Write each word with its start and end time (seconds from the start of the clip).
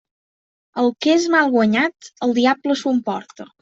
El 0.85 0.89
que 1.07 1.13
és 1.17 1.29
mal 1.35 1.53
guanyat 1.59 2.13
el 2.29 2.37
diable 2.43 2.81
s'ho 2.83 2.99
emporta. 2.99 3.53